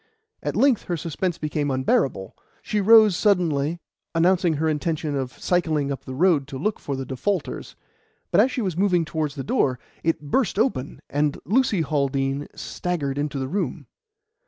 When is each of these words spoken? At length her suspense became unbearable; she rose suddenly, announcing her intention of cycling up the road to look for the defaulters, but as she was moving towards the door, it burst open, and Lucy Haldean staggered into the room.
At 0.41 0.55
length 0.55 0.85
her 0.85 0.97
suspense 0.97 1.37
became 1.37 1.69
unbearable; 1.69 2.35
she 2.63 2.81
rose 2.81 3.15
suddenly, 3.15 3.79
announcing 4.15 4.53
her 4.55 4.67
intention 4.67 5.15
of 5.15 5.33
cycling 5.37 5.91
up 5.91 6.05
the 6.05 6.15
road 6.15 6.47
to 6.47 6.57
look 6.57 6.79
for 6.79 6.95
the 6.95 7.05
defaulters, 7.05 7.75
but 8.31 8.41
as 8.41 8.49
she 8.51 8.63
was 8.63 8.75
moving 8.75 9.05
towards 9.05 9.35
the 9.35 9.43
door, 9.43 9.77
it 10.03 10.19
burst 10.31 10.57
open, 10.57 11.01
and 11.07 11.37
Lucy 11.45 11.81
Haldean 11.83 12.47
staggered 12.55 13.19
into 13.19 13.37
the 13.37 13.47
room. 13.47 13.85